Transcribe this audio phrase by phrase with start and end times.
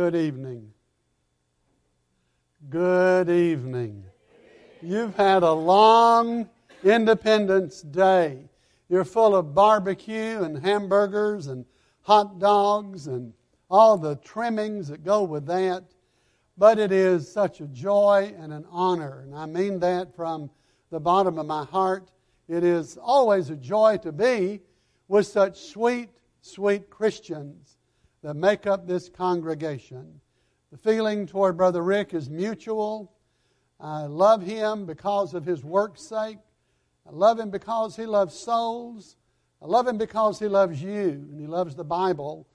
[0.00, 0.72] Good evening.
[2.70, 4.02] Good evening.
[4.80, 6.48] You've had a long
[6.82, 8.48] Independence Day.
[8.88, 11.66] You're full of barbecue and hamburgers and
[12.00, 13.34] hot dogs and
[13.68, 15.84] all the trimmings that go with that.
[16.56, 20.48] But it is such a joy and an honor, and I mean that from
[20.90, 22.10] the bottom of my heart.
[22.48, 24.62] It is always a joy to be
[25.08, 26.08] with such sweet,
[26.40, 27.76] sweet Christians
[28.22, 30.20] that make up this congregation.
[30.70, 33.12] The feeling toward Brother Rick is mutual.
[33.80, 36.38] I love him because of his work's sake.
[37.06, 39.16] I love him because he loves souls.
[39.62, 42.46] I love him because he loves you and he loves the Bible.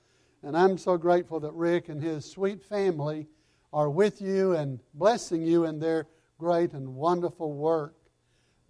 [0.44, 3.28] And I'm so grateful that Rick and his sweet family
[3.74, 6.08] are with you and blessing you in their
[6.38, 7.96] great and wonderful work.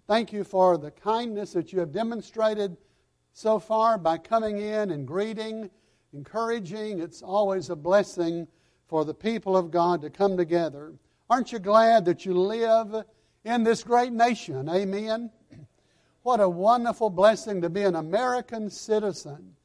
[0.08, 2.78] Thank you for the kindness that you have demonstrated
[3.34, 5.70] so far by coming in and greeting,
[6.16, 7.00] encouraging.
[7.00, 8.48] It's always a blessing
[8.88, 10.94] for the people of God to come together.
[11.30, 13.04] Aren't you glad that you live
[13.44, 14.70] in this great nation?
[14.70, 15.30] Amen.
[16.24, 19.56] What a wonderful blessing to be an American citizen.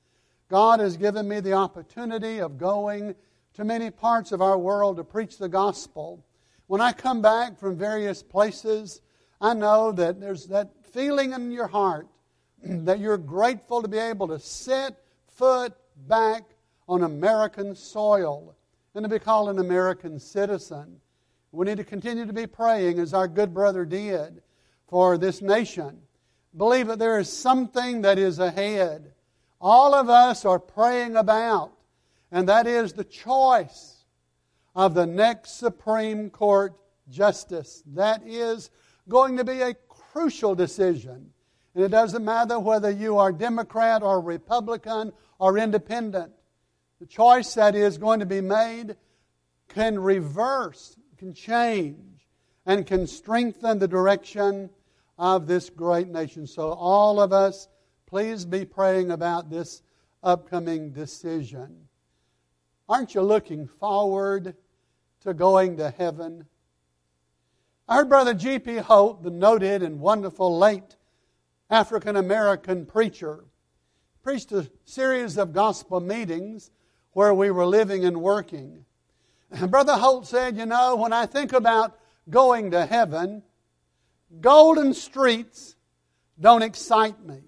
[0.48, 3.14] God has given me the opportunity of going
[3.54, 6.24] to many parts of our world to preach the gospel.
[6.66, 9.00] When I come back from various places,
[9.40, 12.08] I know that there's that feeling in your heart
[12.62, 14.96] that you're grateful to be able to set
[15.28, 15.74] foot
[16.08, 16.44] back
[16.88, 18.54] on American soil
[18.94, 21.00] and to be called an American citizen.
[21.52, 24.42] We need to continue to be praying, as our good brother did,
[24.88, 26.00] for this nation.
[26.56, 29.12] Believe that there is something that is ahead.
[29.60, 31.72] All of us are praying about,
[32.32, 34.04] and that is the choice
[34.74, 36.74] of the next Supreme Court
[37.08, 37.82] justice.
[37.86, 38.70] That is
[39.08, 41.30] going to be a crucial decision.
[41.74, 46.32] And it doesn't matter whether you are Democrat or Republican or independent.
[46.98, 48.96] The choice that is going to be made
[49.68, 52.28] can reverse, can change,
[52.66, 54.70] and can strengthen the direction
[55.16, 56.46] of this great nation.
[56.46, 57.68] So, all of us,
[58.06, 59.82] please be praying about this
[60.22, 61.88] upcoming decision.
[62.88, 64.56] Aren't you looking forward
[65.20, 66.46] to going to heaven?
[67.88, 68.76] I heard Brother G.P.
[68.76, 70.96] Holt, the noted and wonderful late
[71.70, 73.44] African American preacher,
[74.22, 76.70] preached a series of gospel meetings
[77.12, 78.84] where we were living and working.
[79.50, 81.96] And Brother Holt said, You know, when I think about
[82.28, 83.42] going to heaven,
[84.40, 85.76] golden streets
[86.40, 87.40] don't excite me.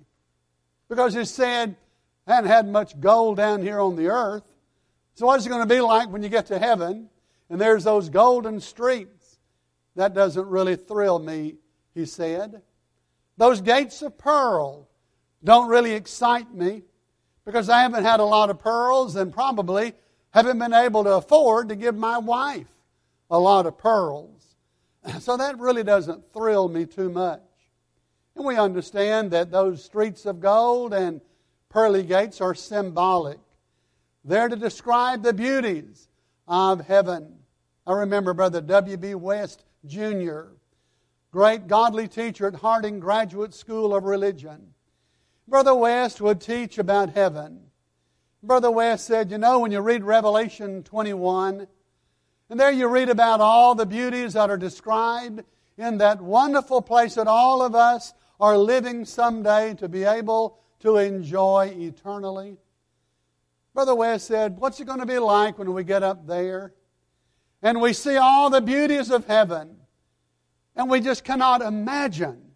[0.88, 1.76] Because he said,
[2.26, 4.44] I hadn't had much gold down here on the earth.
[5.14, 7.08] So, what's it going to be like when you get to heaven
[7.50, 9.38] and there's those golden streets?
[9.96, 11.56] That doesn't really thrill me,
[11.94, 12.62] he said.
[13.36, 14.88] Those gates of pearl
[15.42, 16.82] don't really excite me
[17.44, 19.94] because I haven't had a lot of pearls and probably
[20.30, 22.68] haven't been able to afford to give my wife
[23.30, 24.28] a lot of pearls.
[25.18, 27.42] So that really doesn't thrill me too much.
[28.36, 31.20] And we understand that those streets of gold and
[31.70, 33.40] pearly gates are symbolic.
[34.24, 36.08] They're to describe the beauties
[36.46, 37.34] of heaven.
[37.84, 39.16] I remember Brother W.B.
[39.16, 40.42] West Jr.,
[41.32, 44.74] great godly teacher at Harding Graduate School of Religion.
[45.48, 47.62] Brother West would teach about heaven.
[48.42, 51.66] Brother West said, You know, when you read Revelation 21,
[52.50, 55.42] and there you read about all the beauties that are described
[55.78, 60.98] in that wonderful place that all of us are living someday to be able to
[60.98, 62.58] enjoy eternally.
[63.72, 66.74] Brother West said, What's it going to be like when we get up there?
[67.62, 69.78] And we see all the beauties of heaven.
[70.74, 72.52] And we just cannot imagine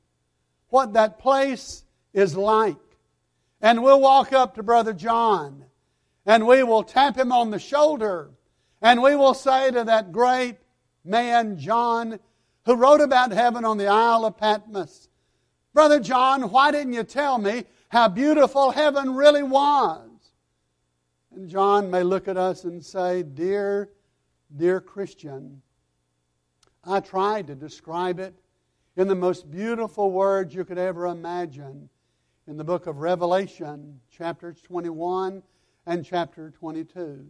[0.69, 2.77] what that place is like.
[3.61, 5.65] And we'll walk up to Brother John
[6.25, 8.31] and we will tap him on the shoulder
[8.83, 10.57] and we will say to that great
[11.05, 12.19] man, John,
[12.65, 15.09] who wrote about heaven on the Isle of Patmos,
[15.73, 20.09] Brother John, why didn't you tell me how beautiful heaven really was?
[21.35, 23.91] And John may look at us and say, Dear,
[24.57, 25.61] dear Christian,
[26.89, 28.35] I tried to describe it
[28.97, 31.89] in the most beautiful words you could ever imagine
[32.47, 35.43] in the book of Revelation, chapters 21
[35.87, 37.27] and chapter 22.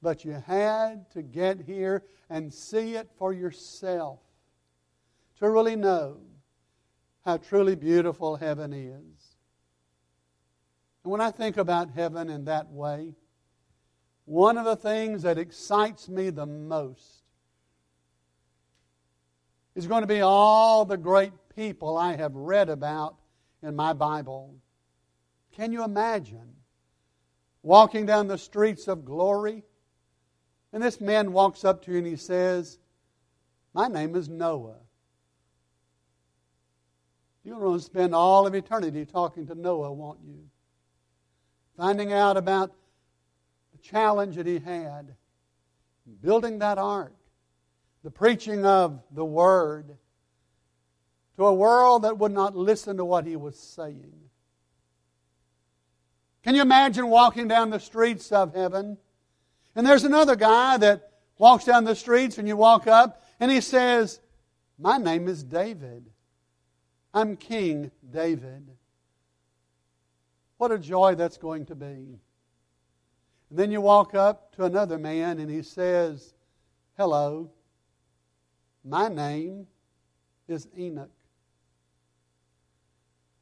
[0.00, 4.20] But you had to get here and see it for yourself
[5.40, 6.18] to really know
[7.24, 9.36] how truly beautiful heaven is.
[11.02, 13.14] And when I think about heaven in that way,
[14.24, 17.19] one of the things that excites me the most
[19.74, 23.16] is going to be all the great people I have read about
[23.62, 24.54] in my Bible.
[25.52, 26.54] Can you imagine
[27.62, 29.64] walking down the streets of glory
[30.72, 32.78] And this man walks up to you and he says,
[33.74, 34.76] My name is Noah.
[37.42, 40.44] You're going to spend all of eternity talking to Noah, won't you?
[41.76, 42.72] Finding out about
[43.72, 45.14] the challenge that he had,
[46.22, 47.14] building that ark,
[48.02, 49.96] the preaching of the Word
[51.36, 54.12] to a world that would not listen to what he was saying.
[56.42, 58.98] Can you imagine walking down the streets of heaven?
[59.74, 63.60] And there's another guy that walks down the streets, and you walk up, and he
[63.60, 64.20] says,
[64.78, 66.10] My name is David.
[67.12, 68.68] I'm King David.
[70.58, 72.18] What a joy that's going to be.
[73.48, 76.34] And then you walk up to another man, and he says,
[76.96, 77.50] Hello,
[78.84, 79.66] my name
[80.48, 81.10] is Enoch.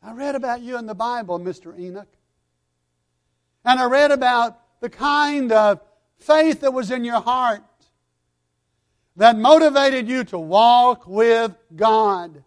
[0.03, 1.79] I read about you in the Bible, Mr.
[1.79, 2.09] Enoch.
[3.65, 5.81] And I read about the kind of
[6.19, 7.63] faith that was in your heart
[9.17, 12.45] that motivated you to walk with God.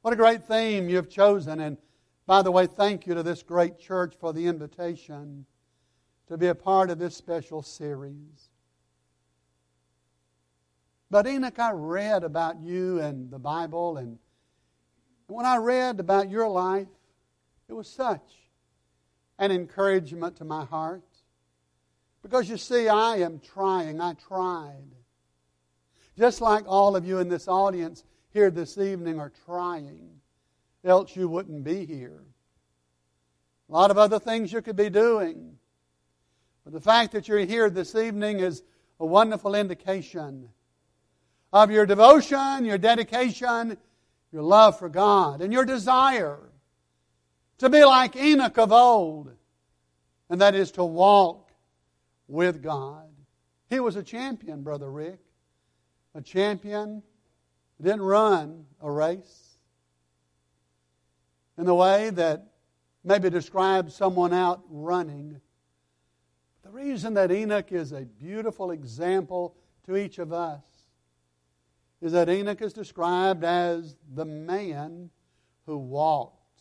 [0.00, 1.60] What a great theme you've chosen.
[1.60, 1.76] And
[2.26, 5.44] by the way, thank you to this great church for the invitation
[6.28, 8.50] to be a part of this special series.
[11.10, 14.18] But Enoch, I read about you and the Bible, and
[15.26, 16.88] when I read about your life,
[17.68, 18.34] it was such
[19.38, 21.04] an encouragement to my heart.
[22.22, 24.00] Because you see, I am trying.
[24.00, 24.94] I tried.
[26.16, 30.10] Just like all of you in this audience here this evening are trying,
[30.84, 32.22] else you wouldn't be here.
[33.68, 35.56] A lot of other things you could be doing.
[36.64, 38.62] But the fact that you're here this evening is
[39.00, 40.48] a wonderful indication
[41.52, 43.76] of your devotion, your dedication,
[44.32, 46.38] your love for God, and your desire
[47.58, 49.32] to be like Enoch of old,
[50.30, 51.50] and that is to walk
[52.28, 53.08] with God.
[53.70, 55.20] He was a champion, Brother Rick.
[56.14, 57.02] A champion
[57.80, 59.58] didn't run a race
[61.56, 62.46] in the way that
[63.04, 65.40] maybe describes someone out running.
[66.62, 69.56] The reason that Enoch is a beautiful example
[69.86, 70.62] to each of us
[72.00, 75.10] is that Enoch is described as the man
[75.66, 76.60] who walked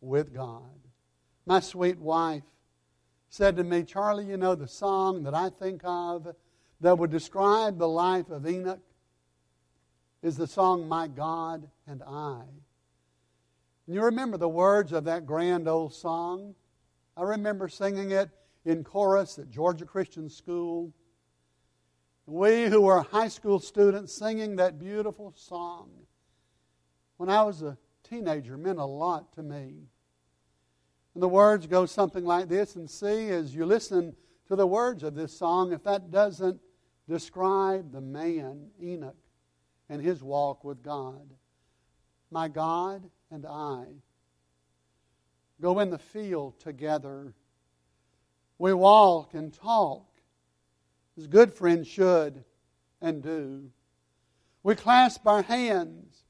[0.00, 0.62] with God.
[1.46, 2.42] My sweet wife
[3.30, 6.34] said to me, Charlie, you know the song that I think of
[6.80, 8.80] that would describe the life of Enoch
[10.22, 12.42] is the song My God and I.
[13.86, 16.54] And you remember the words of that grand old song?
[17.16, 18.30] I remember singing it
[18.64, 20.92] in chorus at Georgia Christian School.
[22.28, 25.88] We who were high school students singing that beautiful song
[27.16, 29.88] when I was a teenager meant a lot to me.
[31.14, 34.14] And the words go something like this, and see as you listen
[34.46, 36.60] to the words of this song if that doesn't
[37.08, 39.16] describe the man, Enoch,
[39.88, 41.32] and his walk with God.
[42.30, 43.86] My God and I
[45.62, 47.32] go in the field together.
[48.58, 50.07] We walk and talk
[51.18, 52.44] as good friends should
[53.00, 53.70] and do.
[54.62, 56.24] We clasp our hands,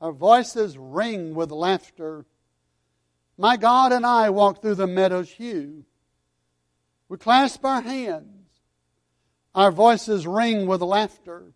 [0.00, 2.26] our voices ring with laughter.
[3.38, 5.84] My God and I walk through the meadow's hue.
[7.08, 8.48] We clasp our hands,
[9.54, 11.52] our voices ring with laughter.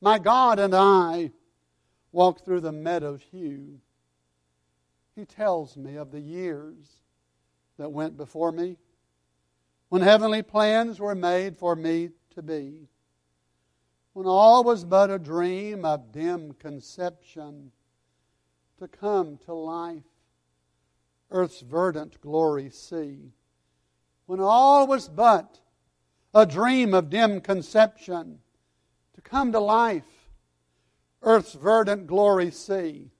[0.00, 1.32] My God and I
[2.12, 3.80] walk through the meadow's hue.
[5.16, 6.76] He tells me of the years
[7.76, 8.76] that went before me
[9.90, 12.88] when heavenly plans were made for me to be,
[14.12, 17.72] when all was but a dream of dim conception
[18.78, 20.04] to come to life,
[21.32, 23.32] earth's verdant glory see,
[24.26, 25.58] when all was but
[26.32, 28.38] a dream of dim conception
[29.14, 30.30] to come to life,
[31.20, 33.10] earth's verdant glory see,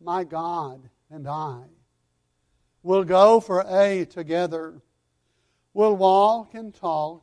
[0.00, 1.60] my God and I
[2.82, 4.80] will go for a together
[5.78, 7.22] will walk and talk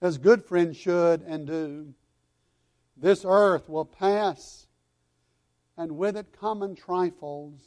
[0.00, 1.92] as good friends should and do.
[2.96, 4.66] This earth will pass,
[5.76, 7.60] and with it common trifles,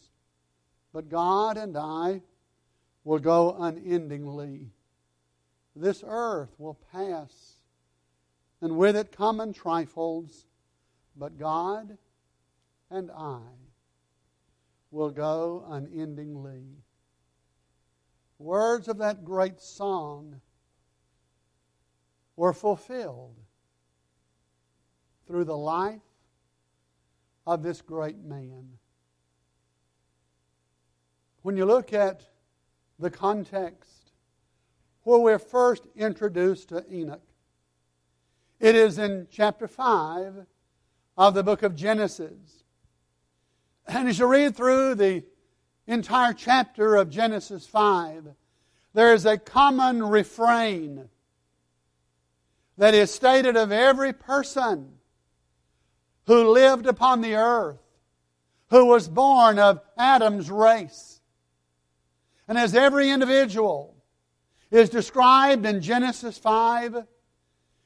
[0.92, 2.24] but God and I
[3.04, 4.72] will go unendingly.
[5.76, 7.58] This earth will pass,
[8.62, 10.48] and with it common trifles,
[11.16, 11.96] but God
[12.90, 13.42] and I
[14.90, 16.85] will go unendingly
[18.38, 20.42] words of that great song
[22.36, 23.38] were fulfilled
[25.28, 26.02] through the life
[27.48, 28.78] of this great man.
[31.42, 32.26] When you look at
[33.00, 34.06] the context
[35.06, 37.22] where we're first introduced to Enoch.
[38.60, 40.46] It is in chapter 5
[41.18, 42.64] of the book of Genesis.
[43.88, 45.24] And as you read through the
[45.88, 48.28] entire chapter of Genesis 5,
[48.94, 51.10] there is a common refrain
[52.78, 54.94] that is stated of every person
[56.28, 57.80] who lived upon the earth,
[58.70, 61.22] who was born of Adam's race.
[62.48, 63.96] And as every individual
[64.72, 67.06] is described in Genesis 5,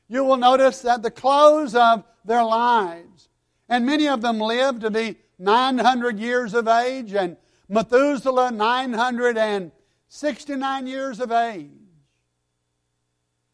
[0.08, 3.30] you will notice that the close of their lives,
[3.68, 7.38] and many of them lived to be 900 years of age, and
[7.70, 11.70] Methuselah 969 years of age.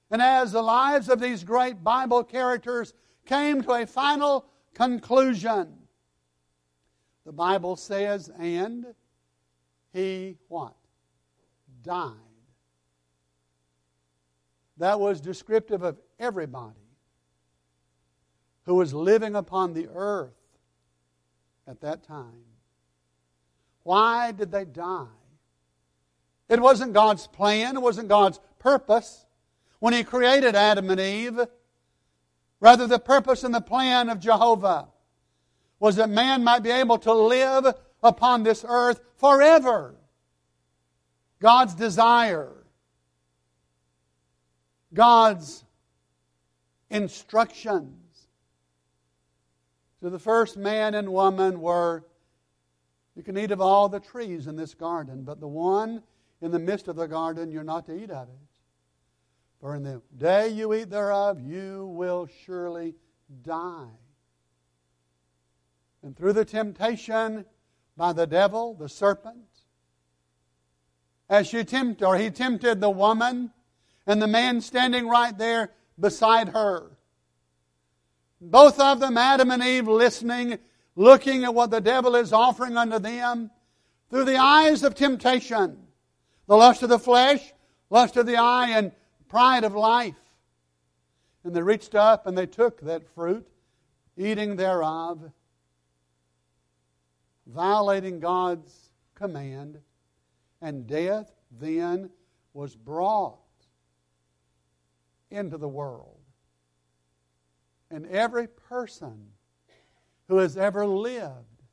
[0.09, 2.93] And as the lives of these great Bible characters
[3.25, 5.73] came to a final conclusion,
[7.25, 8.85] the Bible says, and
[9.91, 10.75] he what?
[11.83, 12.13] Died.
[14.77, 16.75] That was descriptive of everybody
[18.63, 20.31] who was living upon the earth
[21.67, 22.54] at that time.
[23.85, 25.05] Why did they die?
[26.49, 29.27] It wasn't God's plan, it wasn't God's purpose
[29.77, 31.39] when He created Adam and Eve.
[32.59, 34.87] Rather, the purpose and the plan of Jehovah
[35.79, 39.93] was that man might be able to live upon this earth forever.
[41.39, 42.65] God's desire,
[44.95, 45.63] God's
[46.89, 48.27] instructions
[50.01, 52.03] to the first man and woman were
[53.15, 56.03] you can eat of all the trees in this garden, but the one
[56.41, 58.59] in the midst of the garden you're not to eat of it.
[59.61, 62.95] For in the day you eat thereof, you will surely
[63.41, 63.87] die.
[66.03, 67.45] And through the temptation
[67.97, 69.37] by the devil, the serpent,
[71.29, 73.51] as she tempted, or he tempted the woman,
[74.05, 76.91] and the man standing right there beside her.
[78.39, 80.59] Both of them, Adam and Eve, listening,
[80.95, 83.51] looking at what the devil is offering unto them
[84.09, 85.85] through the eyes of temptation
[86.47, 87.53] the lust of the flesh,
[87.89, 88.91] lust of the eye, and
[89.27, 90.13] pride of life.
[91.43, 93.47] And they reached up and they took that fruit,
[94.17, 95.31] eating thereof,
[97.47, 99.79] violating God's command,
[100.61, 102.09] and death then
[102.53, 103.39] was brought
[105.29, 106.19] into the world.
[107.91, 109.27] And every person
[110.27, 111.63] who has ever lived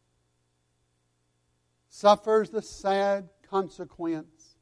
[1.89, 4.57] suffers the sad consequence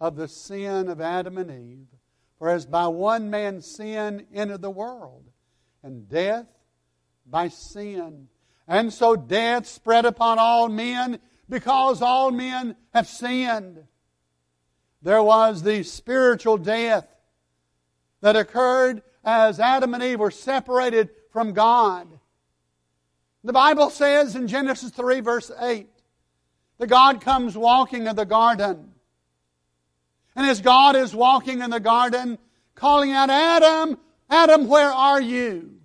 [0.00, 1.88] of the sin of Adam and Eve.
[2.38, 5.24] For as by one man sin entered the world,
[5.82, 6.46] and death
[7.24, 8.28] by sin.
[8.68, 13.84] And so death spread upon all men because all men have sinned.
[15.00, 17.06] There was the spiritual death
[18.20, 22.15] that occurred as Adam and Eve were separated from God.
[23.46, 25.88] The Bible says in Genesis 3, verse 8,
[26.78, 28.90] that God comes walking in the garden.
[30.34, 32.38] And as God is walking in the garden,
[32.74, 33.98] calling out, Adam,
[34.28, 35.76] Adam, where are you?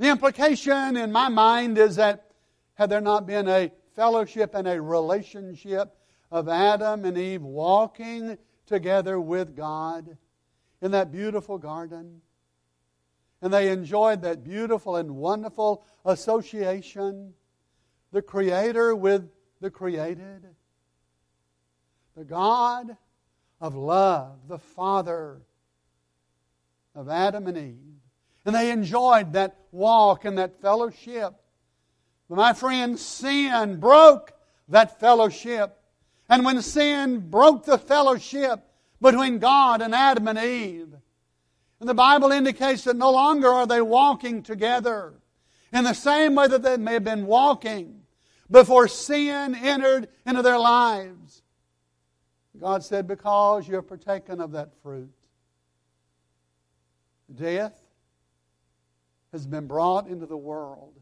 [0.00, 2.32] The implication in my mind is that
[2.74, 5.96] had there not been a fellowship and a relationship
[6.32, 10.18] of Adam and Eve walking together with God
[10.82, 12.22] in that beautiful garden,
[13.44, 17.34] and they enjoyed that beautiful and wonderful association,
[18.10, 19.28] the Creator with
[19.60, 20.46] the created,
[22.16, 22.96] the God
[23.60, 25.42] of love, the Father
[26.94, 28.00] of Adam and Eve.
[28.46, 31.34] And they enjoyed that walk and that fellowship.
[32.30, 34.32] But my friend, sin broke
[34.68, 35.78] that fellowship.
[36.30, 38.64] And when sin broke the fellowship
[39.02, 40.94] between God and Adam and Eve,
[41.84, 45.12] and the Bible indicates that no longer are they walking together
[45.70, 48.00] in the same way that they may have been walking
[48.50, 51.42] before sin entered into their lives.
[52.58, 55.12] God said, Because you have partaken of that fruit,
[57.34, 57.78] death
[59.32, 60.94] has been brought into the world.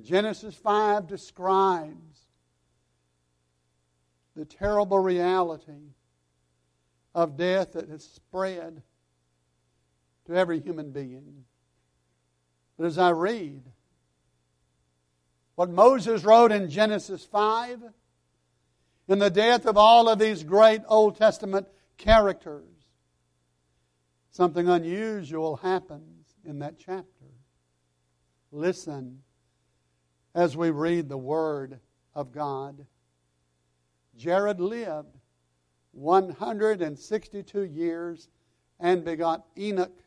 [0.00, 2.20] Genesis 5 describes
[4.34, 5.92] the terrible reality
[7.14, 8.80] of death that has spread
[10.26, 11.44] to every human being.
[12.76, 13.62] But as I read
[15.54, 17.82] what Moses wrote in Genesis 5,
[19.08, 21.66] in the death of all of these great Old Testament
[21.96, 22.64] characters,
[24.30, 27.06] something unusual happens in that chapter.
[28.50, 29.22] Listen
[30.34, 31.80] as we read the Word
[32.14, 32.84] of God.
[34.16, 35.16] Jared lived
[35.92, 38.28] 162 years
[38.78, 40.02] and begot Enoch.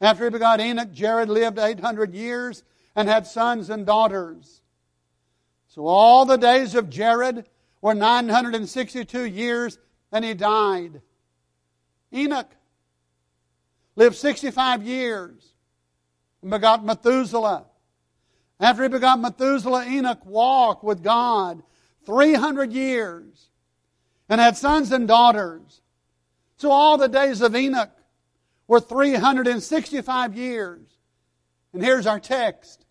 [0.00, 2.62] After he begot Enoch, Jared lived 800 years
[2.96, 4.60] and had sons and daughters.
[5.68, 7.46] So all the days of Jared
[7.80, 9.78] were 962 years
[10.12, 11.02] and he died.
[12.12, 12.50] Enoch
[13.96, 15.52] lived 65 years
[16.42, 17.66] and begot Methuselah.
[18.60, 21.62] After he begot Methuselah, Enoch walked with God
[22.06, 23.48] 300 years
[24.28, 25.82] and had sons and daughters.
[26.56, 27.90] So all the days of Enoch
[28.66, 30.88] were 365 years.
[31.72, 32.84] And here's our text.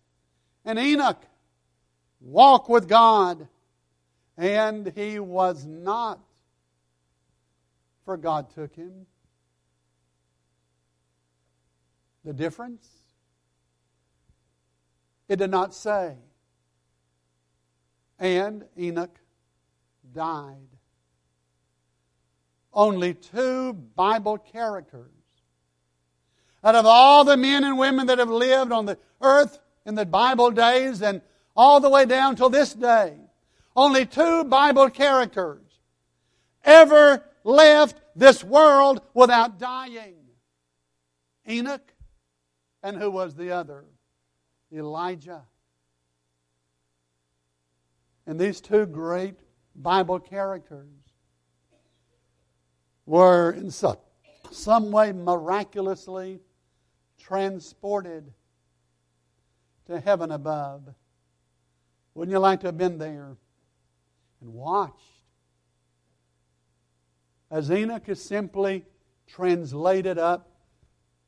[0.64, 1.22] And Enoch
[2.20, 3.48] walked with God,
[4.36, 6.20] and he was not,
[8.04, 9.06] for God took him.
[12.24, 12.88] The difference?
[15.28, 16.16] It did not say.
[18.18, 19.18] And Enoch
[20.14, 20.68] died.
[22.72, 25.13] Only two Bible characters.
[26.64, 30.06] Out of all the men and women that have lived on the earth in the
[30.06, 31.20] Bible days and
[31.54, 33.16] all the way down till this day,
[33.76, 35.60] only two Bible characters
[36.64, 40.14] ever left this world without dying
[41.48, 41.92] Enoch,
[42.82, 43.84] and who was the other?
[44.72, 45.42] Elijah.
[48.26, 49.38] And these two great
[49.76, 50.88] Bible characters
[53.04, 53.98] were in some,
[54.50, 56.40] some way miraculously
[57.26, 58.32] transported
[59.86, 60.82] to heaven above.
[62.14, 63.36] Wouldn't you like to have been there
[64.40, 65.00] and watched
[67.50, 68.84] as Enoch is simply
[69.26, 70.50] translated up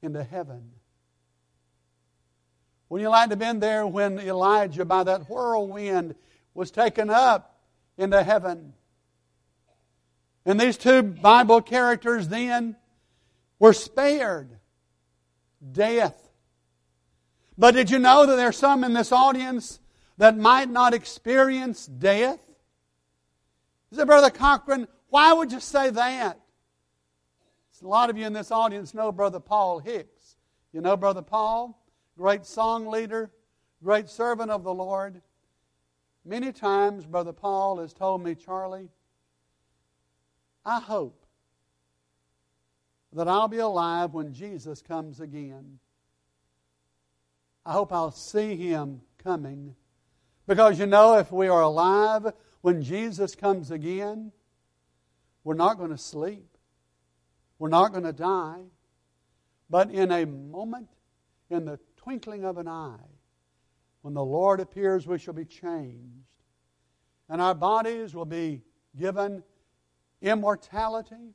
[0.02, 0.70] into heaven?
[2.88, 6.14] Wouldn't you like to have been there when Elijah, by that whirlwind,
[6.54, 7.58] was taken up
[7.96, 8.74] into heaven?
[10.44, 12.76] And these two Bible characters then
[13.58, 14.58] were spared
[15.72, 16.30] death.
[17.58, 19.80] But did you know that there are some in this audience
[20.18, 22.40] that might not experience death?
[23.90, 26.40] He said, Brother Cochran, why would you say that?
[27.82, 30.36] A lot of you in this audience know Brother Paul Hicks.
[30.72, 31.78] You know Brother Paul?
[32.16, 33.30] Great song leader,
[33.82, 35.20] great servant of the Lord.
[36.24, 38.88] Many times, Brother Paul has told me, Charlie,
[40.64, 41.25] I hope
[43.12, 45.78] that I'll be alive when Jesus comes again.
[47.64, 49.74] I hope I'll see him coming.
[50.46, 54.32] Because you know, if we are alive when Jesus comes again,
[55.44, 56.56] we're not going to sleep.
[57.58, 58.62] We're not going to die.
[59.68, 60.88] But in a moment,
[61.50, 62.98] in the twinkling of an eye,
[64.02, 66.26] when the Lord appears, we shall be changed.
[67.28, 68.62] And our bodies will be
[68.96, 69.42] given
[70.22, 71.34] immortality.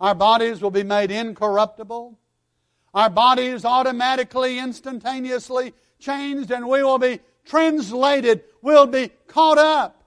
[0.00, 2.18] Our bodies will be made incorruptible.
[2.94, 8.44] Our bodies automatically, instantaneously changed, and we will be translated.
[8.62, 10.02] We'll be caught up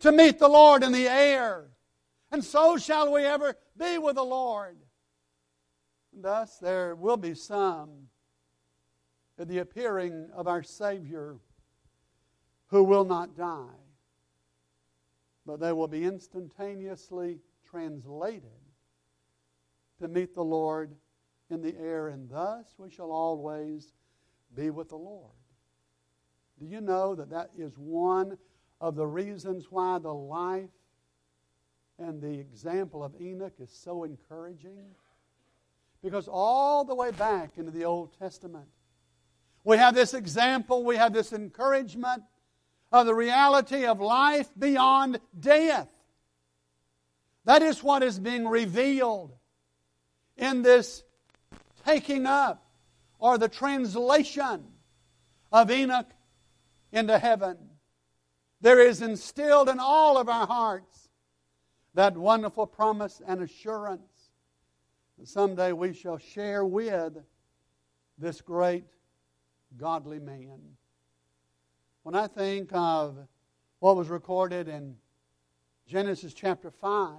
[0.00, 1.66] to meet the Lord in the air.
[2.30, 4.76] And so shall we ever be with the Lord.
[6.12, 8.08] Thus, there will be some
[9.38, 11.38] at the appearing of our Savior
[12.68, 13.80] who will not die
[15.50, 18.59] but they will be instantaneously translated
[20.00, 20.94] to meet the Lord
[21.50, 23.92] in the air, and thus we shall always
[24.54, 25.32] be with the Lord.
[26.58, 28.36] Do you know that that is one
[28.80, 30.70] of the reasons why the life
[31.98, 34.86] and the example of Enoch is so encouraging?
[36.02, 38.68] Because all the way back into the Old Testament,
[39.64, 42.22] we have this example, we have this encouragement
[42.90, 45.90] of the reality of life beyond death.
[47.44, 49.34] That is what is being revealed
[50.40, 51.04] in this
[51.86, 52.66] taking up
[53.18, 54.64] or the translation
[55.52, 56.10] of Enoch
[56.90, 57.56] into heaven.
[58.60, 61.08] There is instilled in all of our hearts
[61.94, 64.30] that wonderful promise and assurance
[65.18, 67.18] that someday we shall share with
[68.18, 68.84] this great
[69.76, 70.60] godly man.
[72.02, 73.16] When I think of
[73.78, 74.96] what was recorded in
[75.86, 77.16] Genesis chapter 5,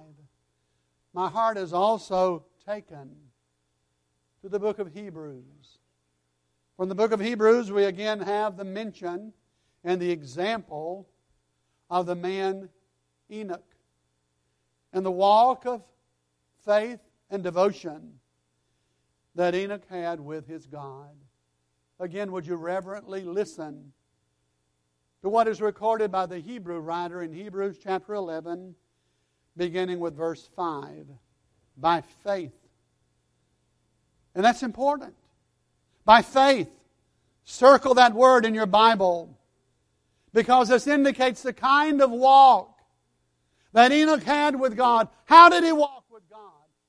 [1.12, 3.10] my heart is also taken
[4.42, 5.78] to the book of Hebrews.
[6.76, 9.32] From the book of Hebrews, we again have the mention
[9.84, 11.08] and the example
[11.90, 12.68] of the man
[13.30, 13.74] Enoch
[14.92, 15.82] and the walk of
[16.64, 18.18] faith and devotion
[19.34, 21.16] that Enoch had with his God.
[21.98, 23.92] Again, would you reverently listen
[25.22, 28.74] to what is recorded by the Hebrew writer in Hebrews chapter 11,
[29.56, 31.06] beginning with verse 5.
[31.76, 32.52] By faith.
[34.34, 35.14] And that's important.
[36.04, 36.70] By faith.
[37.44, 39.36] Circle that word in your Bible
[40.32, 42.78] because this indicates the kind of walk
[43.72, 45.08] that Enoch had with God.
[45.24, 46.40] How did he walk with God?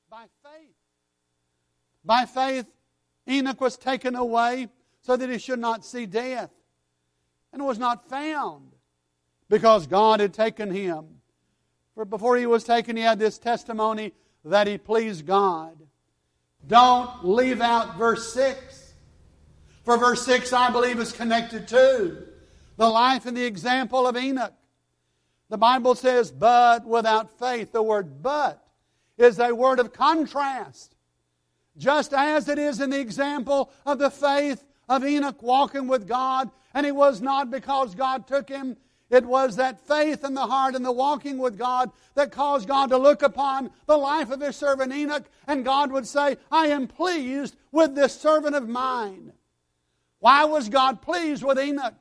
[0.09, 0.75] By faith.
[2.05, 2.65] By faith,
[3.27, 4.67] Enoch was taken away
[5.01, 6.51] so that he should not see death
[7.51, 8.71] and was not found
[9.49, 11.05] because God had taken him.
[11.95, 14.13] For before he was taken, he had this testimony
[14.45, 15.77] that he pleased God.
[16.67, 18.93] Don't leave out verse 6.
[19.83, 22.23] For verse 6, I believe, is connected to
[22.77, 24.53] the life and the example of Enoch.
[25.49, 27.71] The Bible says, but without faith.
[27.71, 28.65] The word but
[29.17, 30.95] is a word of contrast.
[31.77, 36.49] Just as it is in the example of the faith of Enoch walking with God,
[36.73, 38.77] and he was not because God took him.
[39.13, 42.89] It was that faith in the heart and the walking with God that caused God
[42.89, 46.87] to look upon the life of his servant Enoch, and God would say, I am
[46.87, 49.33] pleased with this servant of mine.
[50.17, 51.93] Why was God pleased with Enoch?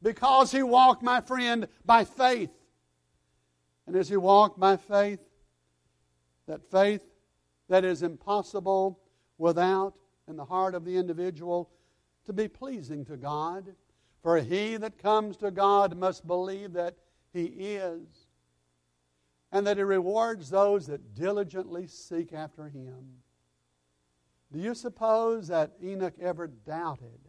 [0.00, 2.50] Because he walked, my friend, by faith.
[3.86, 5.20] And as he walked by faith,
[6.46, 7.02] that faith
[7.68, 8.98] that is impossible
[9.36, 9.92] without
[10.26, 11.70] in the heart of the individual
[12.24, 13.74] to be pleasing to God.
[14.24, 16.96] For he that comes to God must believe that
[17.34, 18.26] he is,
[19.52, 23.18] and that he rewards those that diligently seek after him.
[24.50, 27.20] Do you suppose that Enoch ever doubted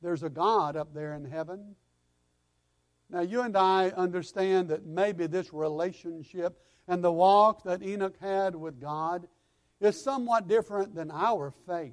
[0.00, 1.76] there's a God up there in heaven?
[3.10, 8.56] Now, you and I understand that maybe this relationship and the walk that Enoch had
[8.56, 9.28] with God
[9.80, 11.92] is somewhat different than our faith.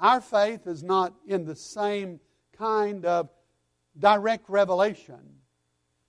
[0.00, 2.18] Our faith is not in the same
[2.56, 3.28] kind of
[3.98, 5.20] direct revelation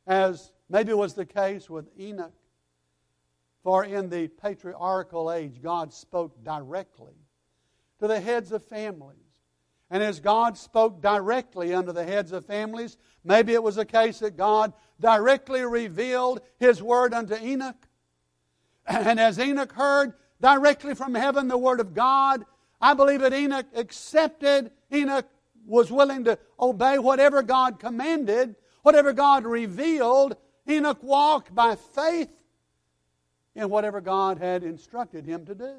[0.08, 2.34] as maybe was the case with Enoch.
[3.64, 7.16] For in the patriarchal age, God spoke directly
[8.00, 9.18] to the heads of families.
[9.90, 14.20] And as God spoke directly unto the heads of families, maybe it was a case
[14.20, 17.88] that God directly revealed His word unto Enoch.
[18.88, 22.46] And as Enoch heard directly from heaven the word of God,
[22.80, 25.28] I believe that Enoch accepted, Enoch
[25.66, 30.38] was willing to obey whatever God commanded, whatever God revealed.
[30.70, 32.32] Enoch walked by faith
[33.56, 35.76] in whatever God had instructed him to do.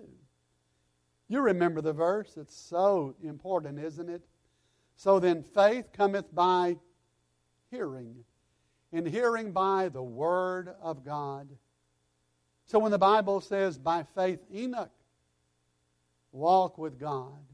[1.28, 2.36] You remember the verse.
[2.36, 4.22] It's so important, isn't it?
[4.96, 6.76] So then, faith cometh by
[7.70, 8.24] hearing,
[8.92, 11.48] and hearing by the Word of God.
[12.64, 14.90] So when the Bible says, by faith, Enoch
[16.32, 17.44] walk with God,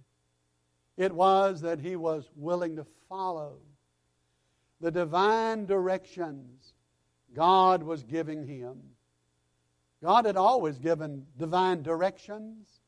[1.03, 3.59] it was that he was willing to follow
[4.81, 6.75] the divine directions
[7.35, 8.79] God was giving him.
[10.03, 12.81] God had always given divine directions.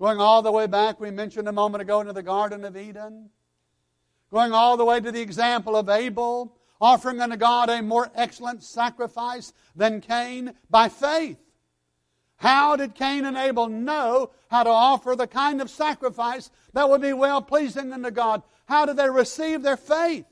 [0.00, 3.30] Going all the way back, we mentioned a moment ago, into the Garden of Eden.
[4.32, 8.62] Going all the way to the example of Abel, offering unto God a more excellent
[8.62, 11.38] sacrifice than Cain by faith.
[12.36, 17.00] How did Cain and Abel know how to offer the kind of sacrifice that would
[17.00, 18.42] be well pleasing unto God?
[18.66, 20.26] How did they receive their faith?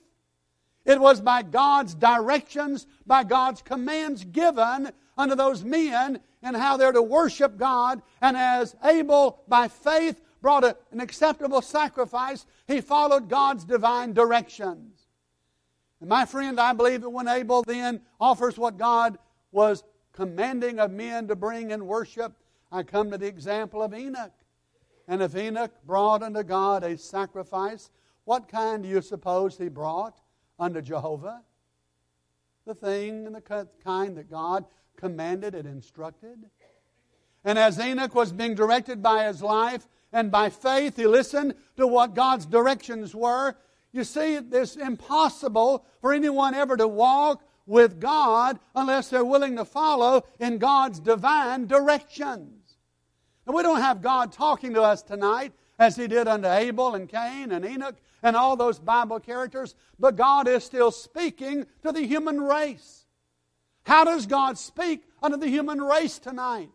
[0.85, 6.93] It was by God's directions, by God's commands given unto those men and how they're
[6.93, 8.03] to worship God.
[8.21, 15.07] And as Abel, by faith, brought a, an acceptable sacrifice, he followed God's divine directions.
[16.01, 19.19] And my friend, I believe that when Abel then offers what God
[19.53, 22.33] was commanding of men to bring in worship,
[22.73, 24.33] I come to the example of Enoch.
[25.09, 27.91] And if Enoch brought unto God a sacrifice,
[28.25, 30.21] what kind do you suppose he brought
[30.59, 31.43] unto Jehovah?
[32.67, 34.65] The thing and the kind that God
[34.97, 36.39] commanded and instructed.
[37.45, 41.87] And as Enoch was being directed by his life and by faith, he listened to
[41.87, 43.57] what God's directions were.
[43.91, 49.65] You see, it's impossible for anyone ever to walk with God unless they're willing to
[49.65, 52.62] follow in God's divine directions.
[53.47, 57.09] And we don't have God talking to us tonight as He did unto Abel and
[57.09, 62.03] Cain and Enoch and all those Bible characters, but God is still speaking to the
[62.07, 63.07] human race.
[63.85, 66.71] How does God speak unto the human race tonight?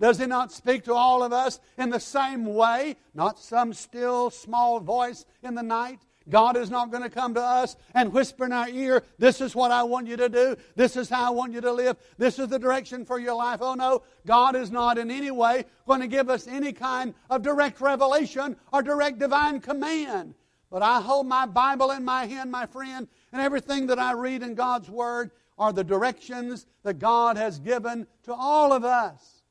[0.00, 2.96] Does He not speak to all of us in the same way?
[3.14, 7.40] Not some still small voice in the night, God is not going to come to
[7.40, 10.56] us and whisper in our ear, This is what I want you to do.
[10.76, 11.96] This is how I want you to live.
[12.18, 13.58] This is the direction for your life.
[13.60, 17.42] Oh no, God is not in any way going to give us any kind of
[17.42, 20.34] direct revelation or direct divine command.
[20.70, 24.42] But I hold my Bible in my hand, my friend, and everything that I read
[24.42, 29.42] in God's Word are the directions that God has given to all of us.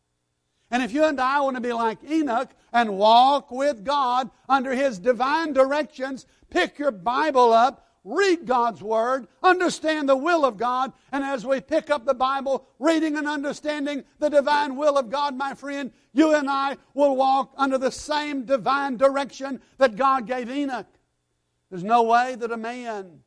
[0.71, 4.73] And if you and I want to be like Enoch and walk with God under
[4.73, 10.93] His divine directions, pick your Bible up, read God's Word, understand the will of God,
[11.11, 15.35] and as we pick up the Bible, reading and understanding the divine will of God,
[15.35, 20.49] my friend, you and I will walk under the same divine direction that God gave
[20.49, 20.87] Enoch.
[21.69, 23.19] There's no way that a man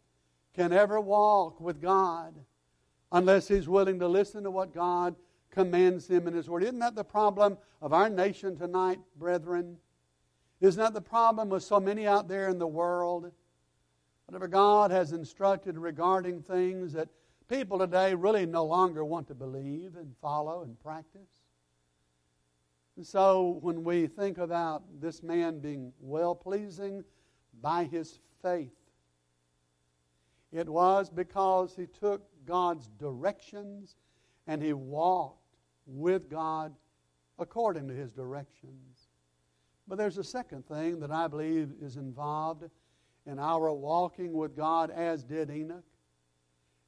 [0.54, 2.34] can ever walk with God
[3.10, 5.14] unless he's willing to listen to what God
[5.50, 6.64] commands him in his word.
[6.64, 9.76] Isn't that the problem of our nation tonight, brethren?
[10.62, 13.32] Isn't that the problem with so many out there in the world?
[14.26, 17.08] Whatever God has instructed regarding things that
[17.48, 21.42] people today really no longer want to believe and follow and practice.
[22.96, 27.02] And so when we think about this man being well pleasing
[27.60, 28.70] by his faith,
[30.52, 33.96] it was because he took God's directions
[34.46, 36.72] and he walked with God
[37.36, 39.08] according to his directions.
[39.88, 42.64] But there's a second thing that I believe is involved
[43.26, 45.84] in our walking with God, as did Enoch,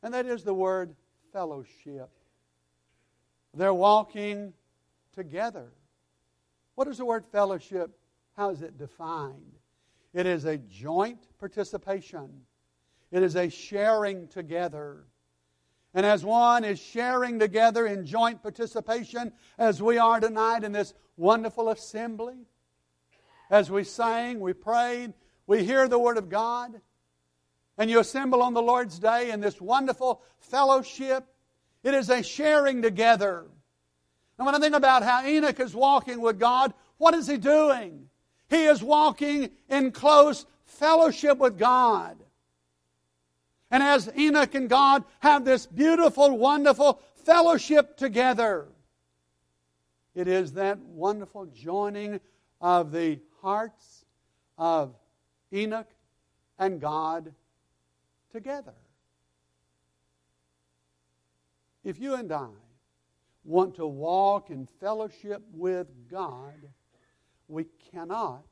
[0.03, 0.95] and that is the word
[1.33, 2.11] fellowship.
[3.55, 4.53] They're walking
[5.13, 5.73] together.
[6.75, 7.97] What is the word fellowship?
[8.37, 9.55] How is it defined?
[10.13, 12.31] It is a joint participation,
[13.11, 15.05] it is a sharing together.
[15.97, 20.93] And as one is sharing together in joint participation, as we are tonight in this
[21.17, 22.35] wonderful assembly,
[23.51, 25.13] as we sang, we prayed,
[25.47, 26.81] we hear the Word of God,
[27.77, 31.27] and you assemble on the Lord's Day in this wonderful fellowship,
[31.83, 33.45] it is a sharing together.
[34.39, 38.09] And when I think about how Enoch is walking with God, what is he doing?
[38.49, 42.17] He is walking in close fellowship with God.
[43.71, 48.69] And as Enoch and God have this beautiful, wonderful fellowship together,
[50.15, 52.21] it is that wonderful joining
[52.61, 54.07] of the hearts
[54.57, 54.95] of
[55.53, 55.91] Enoch
[56.59, 57.35] and God
[58.33, 58.73] together.
[61.85, 62.49] If you and I
[63.45, 66.55] want to walk in fellowship with God,
[67.47, 68.47] we cannot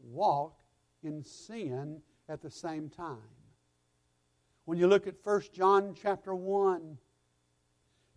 [0.00, 0.58] walk
[1.04, 3.18] in sin at the same time.
[4.64, 6.98] When you look at 1 John chapter 1,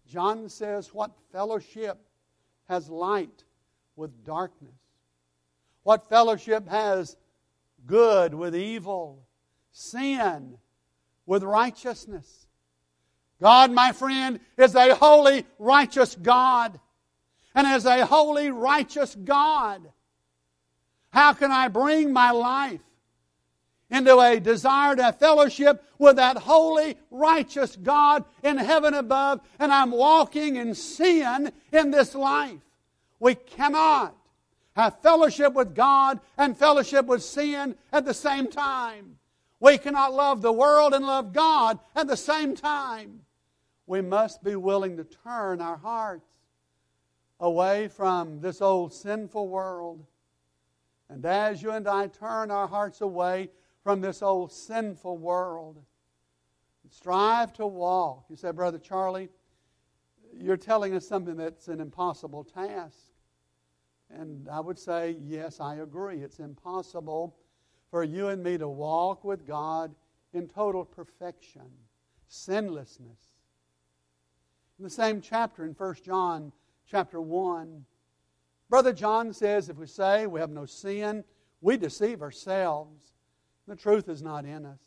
[0.08, 2.00] John says, What fellowship
[2.68, 3.44] has light
[3.96, 4.85] with darkness?
[5.86, 7.16] What fellowship has
[7.86, 9.24] good with evil?
[9.72, 10.58] Sin
[11.28, 12.48] with righteousness?
[13.40, 16.80] God, my friend, is a holy, righteous God.
[17.54, 19.92] And as a holy, righteous God,
[21.12, 22.82] how can I bring my life
[23.92, 29.92] into a desire to fellowship with that holy, righteous God in heaven above, and I'm
[29.92, 32.58] walking in sin in this life.
[33.20, 34.18] We cannot
[34.76, 39.18] have fellowship with God and fellowship with sin at the same time.
[39.60, 43.22] We cannot love the world and love God at the same time.
[43.88, 46.28] We must be willing to turn our hearts
[47.40, 50.06] away from this old sinful world.
[51.10, 53.50] And as you and I turn our hearts away
[53.84, 55.82] from this old sinful world.
[56.90, 58.26] Strive to walk.
[58.30, 59.30] You say, Brother Charlie,
[60.34, 62.98] you're telling us something that's an impossible task.
[64.10, 66.22] And I would say, yes, I agree.
[66.22, 67.36] It's impossible
[67.90, 69.94] for you and me to walk with God
[70.34, 71.70] in total perfection,
[72.28, 73.32] sinlessness.
[74.78, 76.52] In the same chapter, in 1 John
[76.86, 77.86] chapter 1,
[78.70, 81.24] Brother John says, if we say we have no sin,
[81.62, 83.14] we deceive ourselves
[83.68, 84.82] the truth is not in us.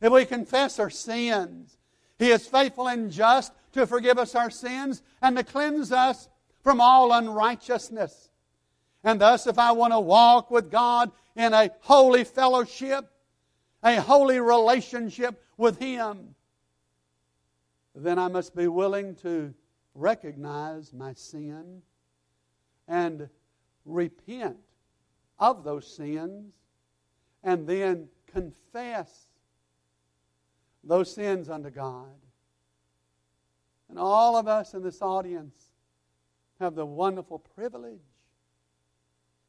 [0.00, 1.78] If we confess our sins,
[2.18, 6.28] He is faithful and just to forgive us our sins and to cleanse us
[6.64, 8.30] from all unrighteousness.
[9.04, 13.04] And thus, if I want to walk with God in a holy fellowship,
[13.84, 16.34] a holy relationship with Him,
[17.94, 19.52] then I must be willing to
[19.94, 21.82] recognize my sin
[22.88, 23.28] and
[23.84, 24.56] repent
[25.38, 26.54] of those sins
[27.42, 29.26] and then confess
[30.82, 32.08] those sins unto God.
[33.90, 35.63] And all of us in this audience
[36.60, 38.00] have the wonderful privilege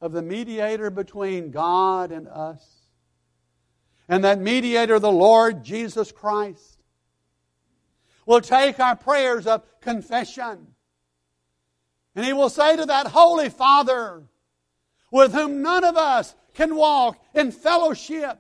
[0.02, 2.64] of the mediator between God and us.
[4.08, 6.84] And that mediator, the Lord Jesus Christ,
[8.26, 10.68] will take our prayers of confession.
[12.16, 14.24] And he will say to that Holy Father,
[15.12, 18.40] with whom none of us can walk in fellowship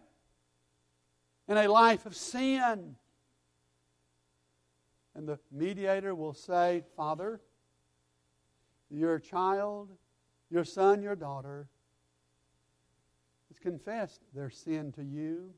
[1.47, 2.95] in a life of sin.
[5.15, 7.39] And the mediator will say, Father,
[8.89, 9.89] your child,
[10.49, 11.67] your son, your daughter
[13.49, 15.53] has confessed their sin to you.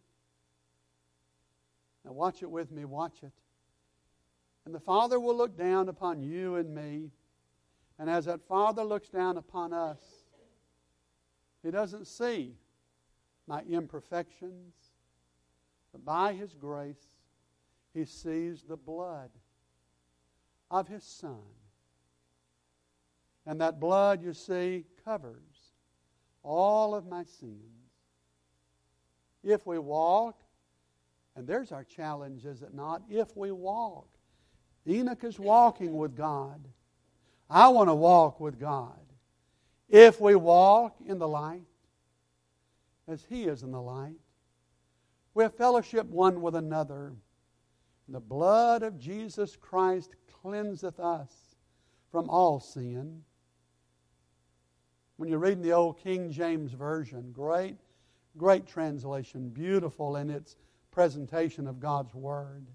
[2.06, 3.34] Now, watch it with me, watch it.
[4.66, 7.12] And the Father will look down upon you and me.
[8.00, 10.00] And as that Father looks down upon us,
[11.64, 12.56] He doesn't see
[13.48, 14.74] my imperfections,
[15.92, 17.08] but by His grace,
[17.94, 19.32] He sees the blood
[20.70, 21.40] of His Son.
[23.48, 25.72] And that blood, you see, covers
[26.44, 27.62] all of my sins.
[29.42, 30.42] If we walk,
[31.36, 33.04] and there's our challenge, is it not?
[33.10, 34.10] If we walk.
[34.86, 36.68] Enoch is walking with God.
[37.50, 39.00] I want to walk with God.
[39.88, 41.64] If we walk in the light,
[43.08, 44.20] as He is in the light,
[45.34, 47.14] we have fellowship one with another.
[48.10, 51.32] The blood of Jesus Christ cleanseth us
[52.12, 53.24] from all sin.
[55.18, 57.78] When you read in the old King James Version, great,
[58.38, 60.56] great translation, beautiful in its
[60.92, 62.68] presentation of God's Word.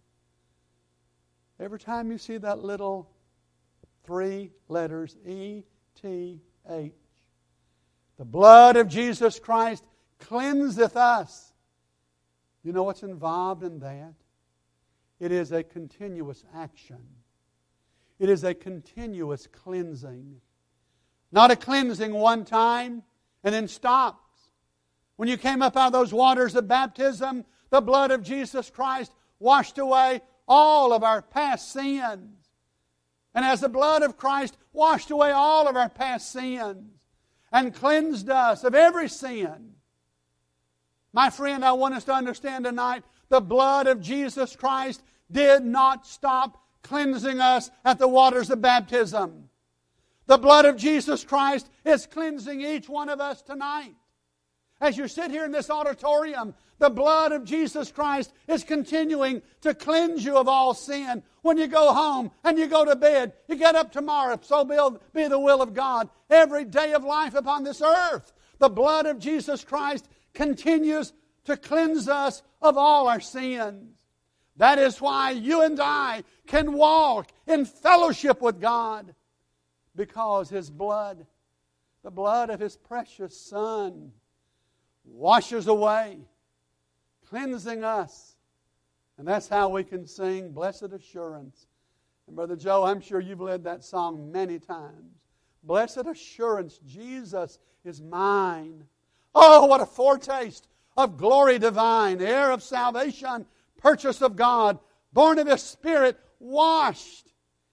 [1.59, 3.09] Every time you see that little
[4.05, 5.63] three letters, E
[6.01, 6.93] T H,
[8.19, 9.85] the blood of Jesus Christ
[10.19, 11.53] cleanseth us.
[12.65, 14.15] You know what's involved in that?
[15.21, 16.99] It is a continuous action.
[18.19, 20.41] It is a continuous cleansing.
[21.33, 23.03] Not a cleansing one time
[23.43, 24.19] and then stops.
[25.17, 29.13] When you came up out of those waters of baptism, the blood of Jesus Christ
[29.39, 32.51] washed away all of our past sins.
[33.35, 36.99] And as the blood of Christ washed away all of our past sins
[37.51, 39.73] and cleansed us of every sin,
[41.15, 46.07] my friend, I want us to understand tonight the blood of Jesus Christ did not
[46.07, 49.49] stop cleansing us at the waters of baptism.
[50.33, 53.93] The blood of Jesus Christ is cleansing each one of us tonight.
[54.81, 59.75] As you sit here in this auditorium, the blood of Jesus Christ is continuing to
[59.75, 61.23] cleanse you of all sin.
[61.43, 65.29] When you go home and you go to bed, you get up tomorrow, so be
[65.29, 66.09] the will of God.
[66.31, 71.13] Every day of life upon this earth, the blood of Jesus Christ continues
[71.45, 73.99] to cleanse us of all our sins.
[74.57, 79.15] That is why you and I can walk in fellowship with God
[79.97, 81.27] because His blood,
[82.03, 84.13] the blood of His precious Son,
[85.05, 86.19] washes away,
[87.29, 88.37] cleansing us.
[89.19, 91.67] And that's how we can sing Blessed Assurance.
[92.27, 95.21] And Brother Joe, I'm sure you've led that song many times.
[95.63, 98.85] Blessed Assurance, Jesus is mine.
[99.35, 103.47] Oh, what a foretaste of glory divine, heir of salvation
[103.83, 104.79] purchase of God,
[105.13, 107.33] born of His Spirit, washed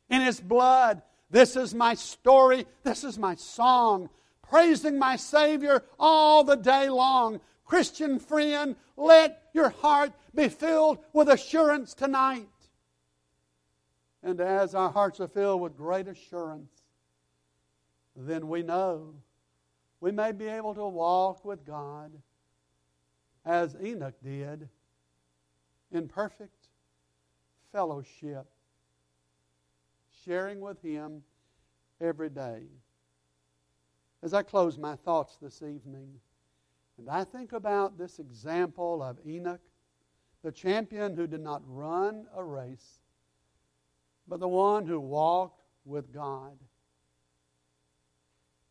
[0.10, 1.01] in His blood.
[1.30, 2.65] This is my story.
[2.84, 4.10] This is my song,
[4.42, 7.39] praising my Savior all the day long.
[7.65, 12.48] Christian friend, let your heart be filled with assurance tonight.
[14.24, 16.72] And as our hearts are filled with great assurance,
[18.15, 19.13] then we know
[20.02, 22.12] we may be able to walk with God
[23.46, 24.68] as Enoch did
[25.92, 26.68] in perfect
[27.72, 28.48] fellowship,
[30.25, 31.23] sharing with Him
[32.01, 32.63] every day.
[34.21, 36.19] As I close my thoughts this evening,
[36.97, 39.62] and I think about this example of Enoch,
[40.43, 42.99] the champion who did not run a race,
[44.27, 46.58] but the one who walked with God.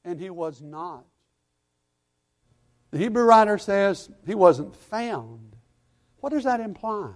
[0.04, 1.04] And he was not.
[2.90, 5.56] The Hebrew writer says he wasn't found.
[6.20, 7.12] What does that imply?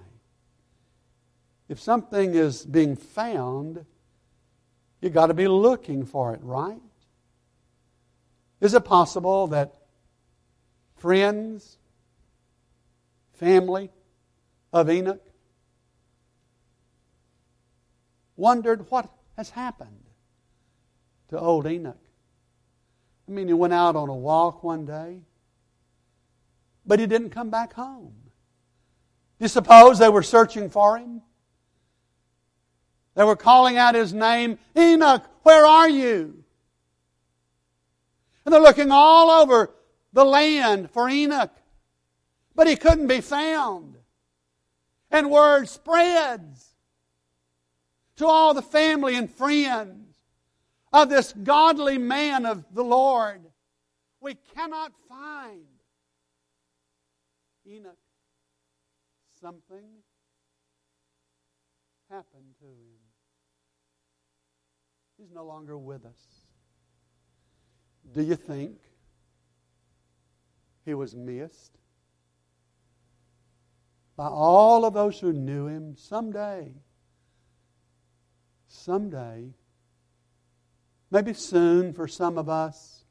[1.68, 3.86] If something is being found,
[5.02, 6.80] you've got to be looking for it, right?
[8.60, 9.74] Is it possible that
[10.96, 11.77] friends,
[13.35, 13.90] family
[14.72, 15.20] of Enoch
[18.37, 20.04] wondered what has happened
[21.29, 21.98] to old Enoch?
[23.29, 25.22] I mean, he went out on a walk one day,
[26.87, 28.14] but he didn't come back home.
[29.38, 31.22] Do You suppose they were searching for him?
[33.15, 36.44] They were calling out his name, Enoch, where are you?
[38.44, 39.71] And they're looking all over
[40.13, 41.52] the land for Enoch,
[42.54, 43.96] but he couldn't be found.
[45.10, 46.75] And word spreads
[48.17, 50.17] to all the family and friends
[50.92, 53.42] of this godly man of the Lord.
[54.21, 55.67] We cannot find
[57.67, 57.96] Enoch
[59.40, 59.85] something
[62.08, 63.02] happened to him.
[65.23, 66.20] He's no longer with us.
[68.12, 68.81] Do you think
[70.85, 71.79] he was missed
[74.16, 76.73] by all of those who knew him someday?
[78.66, 79.54] Someday,
[81.12, 83.04] maybe soon for some of us,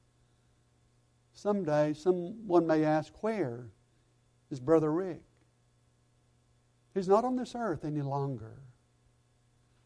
[1.32, 3.68] someday someone may ask, Where
[4.50, 5.24] is Brother Rick?
[6.94, 8.58] He's not on this earth any longer.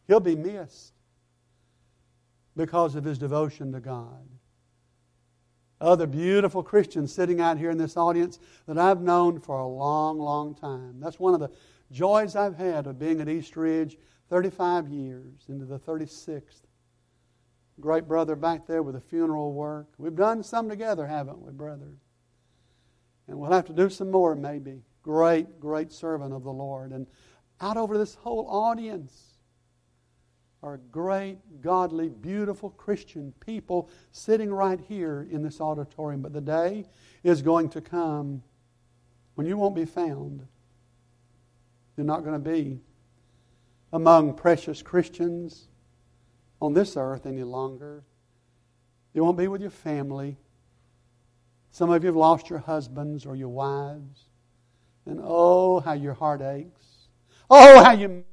[0.07, 0.94] He'll be missed
[2.55, 4.27] because of his devotion to God.
[5.81, 10.17] Other beautiful Christians sitting out here in this audience that I've known for a long,
[10.19, 10.99] long time.
[10.99, 11.51] That's one of the
[11.91, 13.97] joys I've had of being at East Ridge
[14.29, 16.61] 35 years into the 36th.
[17.81, 19.87] Great brother back there with the funeral work.
[19.97, 21.97] We've done some together, haven't we, brother?
[23.27, 24.81] And we'll have to do some more, maybe.
[25.03, 26.91] Great, great servant of the Lord.
[26.91, 27.05] And
[27.59, 29.34] out over this whole audience,
[30.65, 36.21] are great, godly, beautiful Christian people sitting right here in this auditorium.
[36.21, 36.85] But the day
[37.23, 38.41] is going to come
[39.35, 40.45] when you won't be found.
[41.95, 42.81] You're not going to be
[43.93, 45.67] among precious Christians
[46.59, 48.03] on this earth any longer.
[49.13, 50.35] You won't be with your family.
[51.69, 54.23] Some of you have lost your husbands or your wives.
[55.05, 56.85] And oh, how your heart aches.
[57.49, 58.25] Oh, how you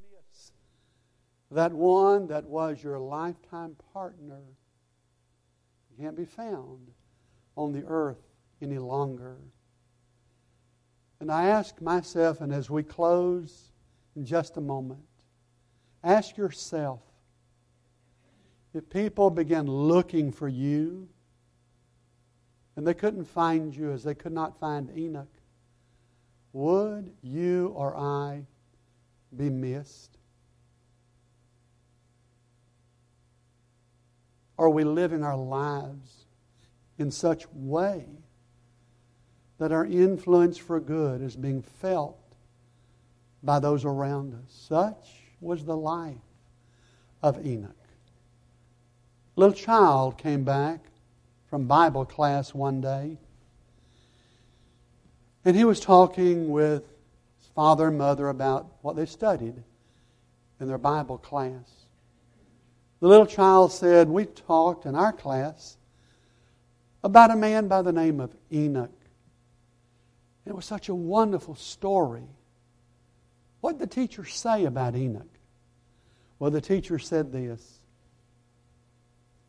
[1.55, 4.43] that one that was your lifetime partner
[5.99, 6.91] can't be found
[7.57, 8.23] on the earth
[8.61, 9.37] any longer.
[11.21, 13.71] And I ask myself, and as we close
[14.17, 15.05] in just a moment,
[16.03, 17.01] ask yourself
[18.75, 21.09] if people began looking for you
[22.75, 25.29] and they couldn't find you as they could not find Enoch,
[26.53, 28.47] would you or I
[29.37, 30.19] be missed?
[34.63, 36.27] Are we living our lives
[36.97, 38.07] in such way
[39.59, 42.37] that our influence for good is being felt
[43.43, 44.55] by those around us?
[44.69, 46.15] Such was the life
[47.25, 47.75] of Enoch.
[49.37, 50.85] A little child came back
[51.51, 53.19] from Bible class one day,
[55.45, 56.85] and he was talking with
[57.37, 59.61] his father and mother about what they studied
[60.61, 61.82] in their Bible class.
[63.03, 65.77] The little child said, We talked in our class
[67.03, 68.93] about a man by the name of Enoch.
[70.47, 72.29] It was such a wonderful story.
[73.61, 75.27] What did the teacher say about Enoch?
[76.39, 77.81] Well, the teacher said this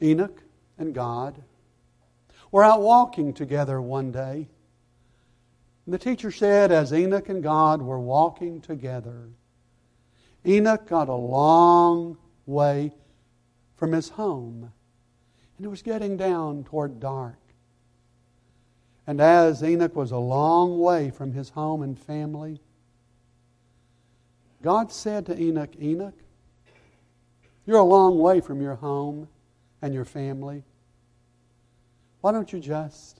[0.01, 0.41] Enoch
[0.79, 1.43] and God
[2.49, 4.47] were out walking together one day.
[5.85, 9.29] And the teacher said, as Enoch and God were walking together,
[10.43, 12.93] Enoch got a long way
[13.75, 14.71] from his home.
[15.57, 17.37] And it was getting down toward dark.
[19.05, 22.59] And as Enoch was a long way from his home and family,
[24.61, 26.15] God said to Enoch, Enoch,
[27.65, 29.27] you're a long way from your home
[29.81, 30.63] and your family.
[32.21, 33.19] Why don't you just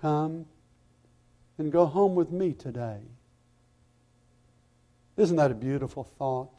[0.00, 0.44] come
[1.56, 3.00] and go home with me today?
[5.16, 6.53] Isn't that a beautiful thought?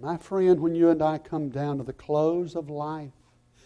[0.00, 3.12] My friend, when you and I come down to the close of life,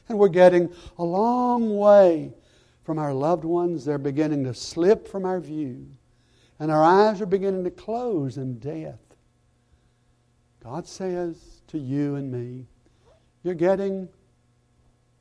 [0.09, 2.33] and we're getting a long way
[2.85, 5.87] from our loved ones, they're beginning to slip from our view,
[6.59, 9.01] and our eyes are beginning to close in death.
[10.63, 12.67] God says to you and me,
[13.43, 14.09] You're getting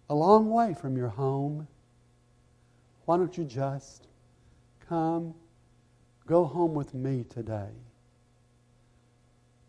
[0.09, 1.67] a long way from your home.
[3.05, 4.07] Why don't you just
[4.89, 5.33] come,
[6.25, 7.71] go home with me today?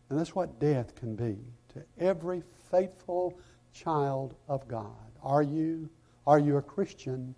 [0.09, 1.37] And that's what death can be
[1.75, 3.39] to every faithful
[3.73, 4.97] child of God.
[5.23, 5.89] Are you?
[6.27, 7.35] Are you a Christian?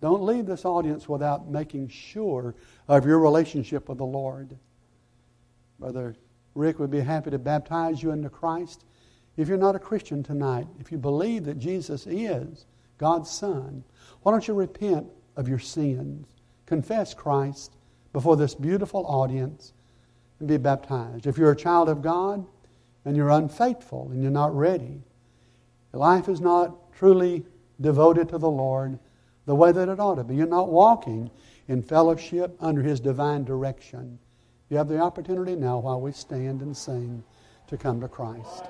[0.00, 2.54] Don't leave this audience without making sure
[2.88, 4.56] of your relationship with the Lord.
[5.78, 6.16] Brother
[6.54, 8.84] Rick would be happy to baptize you into Christ.
[9.36, 12.66] If you're not a Christian tonight, if you believe that Jesus is
[12.98, 13.84] God's Son,
[14.22, 16.26] why don't you repent of your sins?
[16.66, 17.76] Confess Christ
[18.12, 19.72] before this beautiful audience
[20.42, 21.28] and be baptized.
[21.28, 22.44] If you're a child of God
[23.04, 25.00] and you're unfaithful and you're not ready,
[25.92, 27.44] life is not truly
[27.80, 28.98] devoted to the Lord
[29.46, 30.34] the way that it ought to be.
[30.34, 31.30] You're not walking
[31.68, 34.18] in fellowship under His divine direction.
[34.68, 37.22] You have the opportunity now while we stand and sing
[37.68, 38.64] to come to Christ.